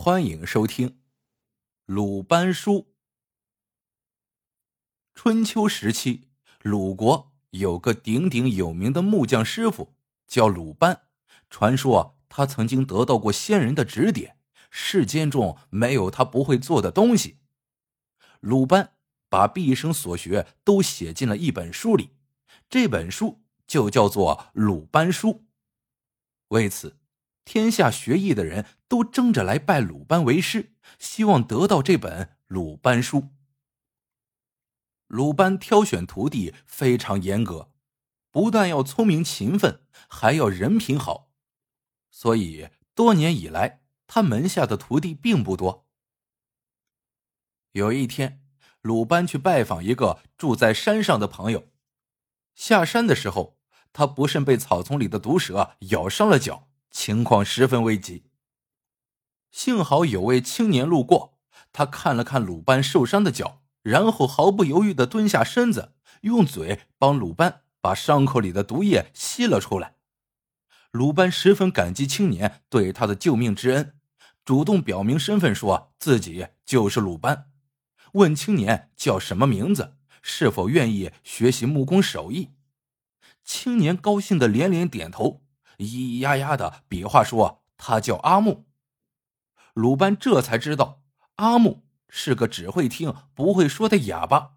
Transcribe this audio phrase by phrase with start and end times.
[0.00, 0.90] 欢迎收听
[1.84, 2.72] 《鲁班书》。
[5.12, 6.28] 春秋时期，
[6.62, 9.96] 鲁国有个鼎鼎有名的木匠师傅，
[10.28, 11.08] 叫鲁班。
[11.50, 14.38] 传说他曾经得到过仙人的指点，
[14.70, 17.40] 世间中没有他不会做的东西。
[18.38, 18.92] 鲁班
[19.28, 22.10] 把毕生所学都写进了一本书里，
[22.70, 25.28] 这本书就叫做《鲁班书》。
[26.50, 26.97] 为此。
[27.48, 33.20] 天下学艺的人都争着来拜鲁班为师，希望得到这本《鲁班书》。
[35.06, 37.72] 鲁班挑选徒弟非常严格，
[38.30, 39.80] 不但要聪明勤奋，
[40.10, 41.30] 还要人品好，
[42.10, 45.88] 所以多年以来，他门下的徒弟并不多。
[47.72, 48.42] 有一天，
[48.82, 51.68] 鲁班去拜访一个住在山上的朋友，
[52.54, 53.58] 下山的时候，
[53.94, 56.67] 他不慎被草丛里的毒蛇咬伤了脚。
[56.90, 58.24] 情况十分危急。
[59.50, 61.38] 幸好有位青年路过，
[61.72, 69.94] 他看了看鲁班受伤的脚，然后毫不犹豫的蹲下身子，用嘴帮鲁班把伤口里的毒液吸了出来。
[70.90, 73.94] 鲁班十分感激青年对他的救命之恩，
[74.44, 77.50] 主动表明身份，说自己就是鲁班，
[78.12, 82.50] 问青年叫什么名字，是否愿意学习木工手艺。
[83.44, 85.42] 青年高兴的连连点头。
[85.78, 88.66] 咿咿呀呀的比划说：“他叫阿木。”
[89.74, 91.02] 鲁班这才知道
[91.36, 94.56] 阿木是个只会听不会说的哑巴。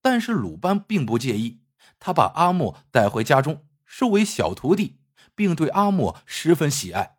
[0.00, 1.62] 但是鲁班并不介意，
[1.98, 5.00] 他把阿木带回家中，收为小徒弟，
[5.34, 7.18] 并对阿木十分喜爱。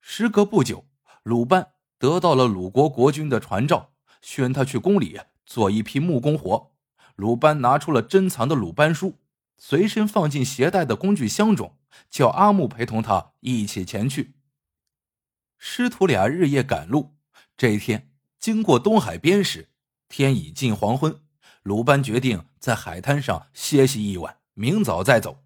[0.00, 0.86] 时隔不久，
[1.22, 6.72] 鲁班得到了鲁国国君的传召，宣他去宫里做一批木工活。
[7.14, 9.18] 鲁班拿出了珍藏的鲁班书。
[9.58, 11.76] 随身放进携带的工具箱中，
[12.10, 14.34] 叫阿木陪同他一起前去。
[15.58, 17.16] 师徒俩日夜赶路。
[17.56, 19.70] 这一天经过东海边时，
[20.08, 21.20] 天已近黄昏。
[21.62, 25.42] 鲁班决定在海滩上歇息一晚，明早再走。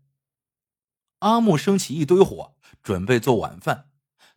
[1.20, 3.90] 阿木升起一堆火，准备做晚饭。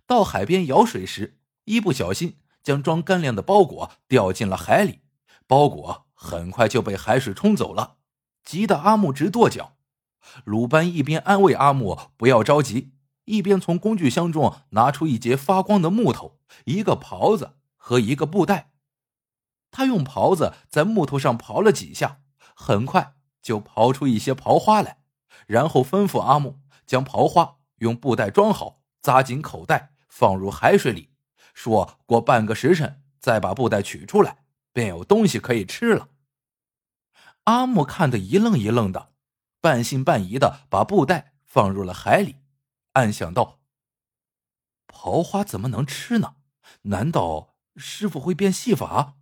[0.06, 5.00] 到海边舀水时，一不小心将装干粮的包裹掉进了海里，
[5.48, 7.98] 包裹很快就被海水冲走了。
[8.44, 9.76] 急得阿木直跺脚，
[10.44, 12.94] 鲁班一边安慰阿木不要着急，
[13.26, 18.72] 一边从工具箱中拿出一截发光的木头、一个刨子和一个布袋。
[19.72, 22.20] 他用刨子在木头上刨了几下，
[22.54, 25.00] 很快就刨出一些刨花来，
[25.48, 31.10] 然后吩咐阿木将刨花用布袋装好，扎进口袋，放入海水里，
[31.54, 36.10] 说过半个时辰再把布袋取出来，便有东西可以吃了。
[37.46, 39.14] 阿木看得一愣一愣的，
[39.60, 42.38] 半信半疑的把布袋放入了海里，
[42.94, 43.60] 暗想道
[44.88, 46.38] ：“刨花怎么能吃呢？
[46.84, 49.18] 难道师傅会变戏法？”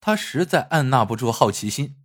[0.00, 2.00] 他实在按捺不住好奇心，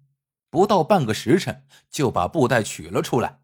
[0.49, 3.41] 不到半个时辰就把布袋取了出来，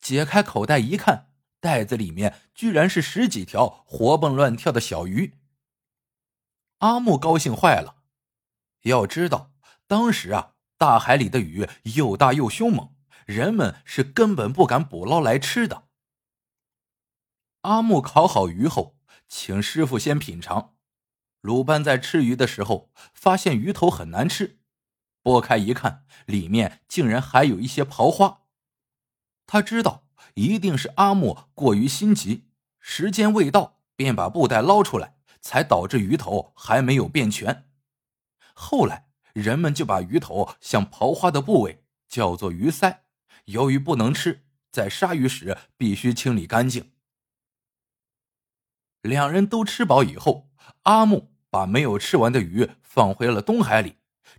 [0.00, 5.38] 解开口袋一看，袋子里面居然是十几条活蹦乱跳的小鱼。
[6.78, 8.02] 阿木高兴坏了，
[8.84, 9.52] 要知道
[9.86, 10.52] 当时啊。
[10.76, 12.94] 大海里的鱼又大又凶猛，
[13.26, 15.88] 人们是根本不敢捕捞来吃的。
[17.62, 18.98] 阿木烤好鱼后，
[19.28, 20.74] 请师傅先品尝。
[21.40, 24.58] 鲁班在吃鱼的时候，发现鱼头很难吃，
[25.22, 28.42] 剥开一看，里面竟然还有一些刨花。
[29.46, 32.48] 他知道一定是阿木过于心急，
[32.80, 37.70] 时间未到，便把布袋捞出来，才导致鱼头还没有变全。
[38.52, 39.13] 后来。
[39.34, 42.98] 人们就把鱼头像刨花的部位叫做鱼鳃，
[43.46, 46.92] 由于不能吃，在杀鱼时必须清理干净。
[49.02, 50.48] 两人都吃饱以后，
[50.84, 53.96] 阿木把没有吃完的鱼放回了东海里。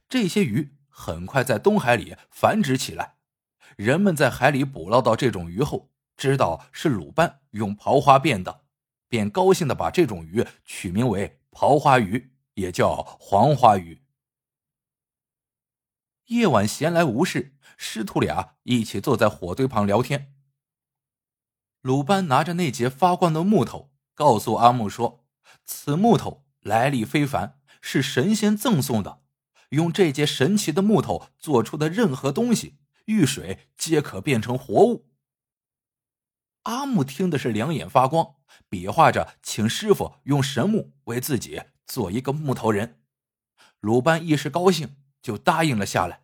[0.08, 3.18] 这些鱼很快在东海里繁殖起来。
[3.76, 8.62] 人们在海里捕捞到这种鱼后，知道是鲁班用刨花变的，
[9.10, 14.02] 便高兴的把这种鱼取名为刨花鱼，也叫黄花鱼。
[16.28, 20.34] 夜晚闲来无事，师徒俩一起坐在火堆旁聊天。
[21.82, 25.24] 鲁班拿着那节发光的木头，告诉阿木说
[25.66, 29.22] ：“此木头来历非凡，是神仙赠送的。
[29.70, 35.12] 用这节神奇的木头做出的任何东西，遇水皆可变成活物。”
[36.64, 38.38] 阿木听的是两眼发光，
[38.68, 43.04] 比划着请师傅用神木为自己做一个木头人。
[43.80, 44.98] 鲁班一时高兴。
[45.26, 46.22] 就答应了下来。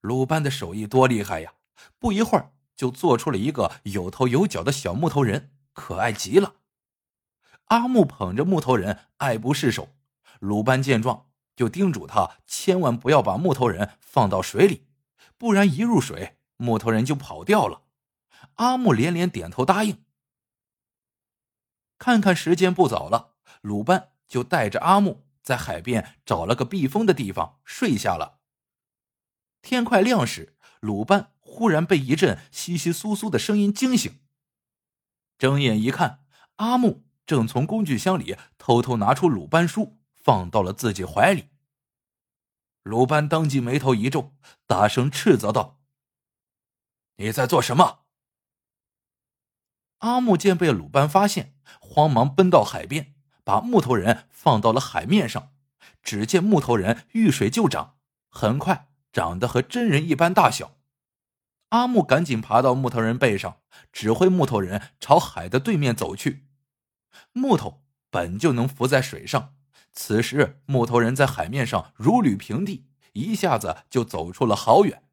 [0.00, 1.52] 鲁班的手艺多厉害呀！
[1.98, 6.54] 不一会儿就做出了一个有头有脚的小木头人，可爱极了。
[7.66, 9.90] 阿木捧着木头人，爱不释手。
[10.40, 14.86] 鲁班见状，就叮嘱他千万不要把木头人放到水里，
[15.36, 17.82] 不然一入水，木头人就跑掉了。
[18.54, 20.02] 阿木连连点头答应。
[21.98, 28.40] 看看时间不早了，鲁班就带着阿木在海边找了个避风的地方睡下了。
[29.62, 34.18] 天快亮时，鲁班忽然被一阵窸窸窣窣的声音惊醒。
[35.38, 36.24] 睁眼一看，
[36.56, 41.50] 阿木正从工具箱里偷偷拿出鲁班书，放到了自己怀里。
[42.82, 44.34] 鲁班当即眉头一皱，
[44.66, 45.80] 大声斥责道
[47.18, 48.00] ：“你在做什么？”
[49.98, 53.15] 阿木见被鲁班发现，慌忙奔到海边，
[53.46, 55.52] 把木头人放到了海面上。
[56.02, 57.96] 只见木头人遇水就长，
[58.28, 60.72] 很快长得和真人一般大小。
[61.68, 63.60] 阿木赶紧爬到木头人背上，
[63.92, 66.48] 指挥木头人朝海的对面走去。
[67.32, 69.54] 木头本就能浮在水上，
[69.92, 75.04] 此时木头人在海面上如履平地，一下子就走出了好远。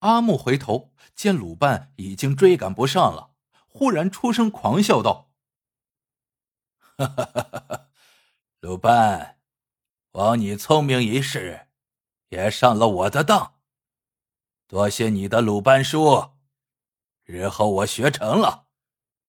[0.00, 3.30] 阿木回头见鲁班已经追赶不上了，
[3.66, 5.27] 忽然出声狂笑道：“！
[6.98, 7.88] 哈哈哈哈
[8.58, 9.38] 鲁班，
[10.12, 11.68] 枉你聪明一世，
[12.30, 13.54] 也上了我的当。”
[14.66, 16.32] 多谢你的鲁班书，
[17.22, 18.66] 日后我学成了，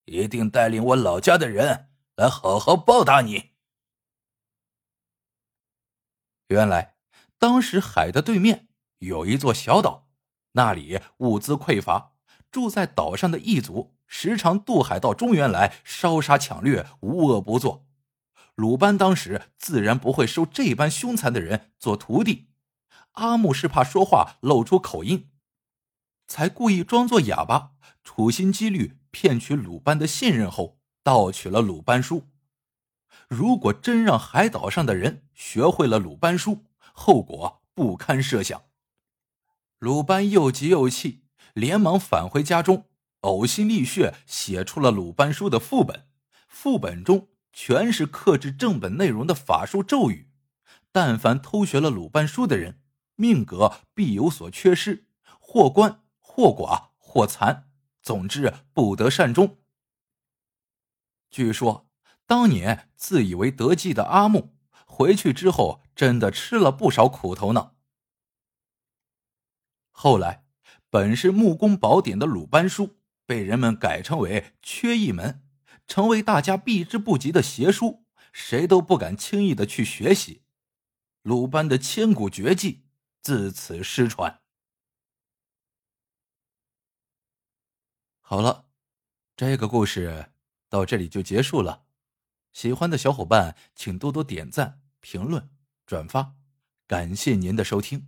[0.06, 3.52] 一定带领我老家的人来好好报答你。
[6.48, 6.98] 原来，
[7.38, 8.68] 当时海的对面
[8.98, 10.10] 有一座小岛，
[10.54, 12.16] 那里物资匮乏，
[12.52, 17.86] 住在岛上的异族时常渡海到中原来烧杀抢掠，无恶不作。
[18.56, 22.50] 鲁班当时自然不会收这般凶残的人做徒弟。
[23.14, 25.30] 阿木是怕说话露出口音，
[26.28, 27.72] 才故意装作哑巴，
[28.04, 32.28] 处心积虑骗取鲁班的信任后，盗取了鲁班书。
[33.28, 38.64] 如果真让海岛上的人学会了鲁班书，后果不堪设想。
[39.80, 41.24] 鲁班又急又气，
[41.54, 42.86] 连忙返回家中，
[43.22, 46.08] 呕心沥血写出了鲁班书的副本。
[46.48, 50.30] 副本中全是克制正本内容的法术咒语，
[50.92, 52.82] 但凡偷学了鲁班书的人。
[53.16, 55.06] 命格必有所缺失，
[55.42, 57.70] 或官或寡或残，
[58.02, 59.58] 总之不得善终。
[61.30, 61.90] 据说
[62.26, 64.56] 当年自以为得计的阿木
[64.86, 67.74] 回去之后，真的吃了不少苦头呢。
[69.92, 70.46] 后来，
[70.90, 75.44] 本是木工宝典的鲁班书被人们改称为缺一门，
[75.88, 80.44] 成为大家避之不及的邪书，谁都不敢轻易的去学习。
[81.24, 82.86] 鲁班的千古绝技。
[83.22, 84.42] 自此失传。
[88.22, 88.70] 好了，
[89.36, 90.32] 这个故事
[90.70, 91.86] 到这里就结束了。
[92.54, 95.50] 喜欢的小伙伴请多多点赞、评论、
[95.86, 96.36] 转发，
[96.88, 98.08] 感谢您的收听。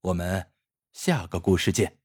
[0.00, 0.52] 我们
[0.92, 2.01] 下个故事见。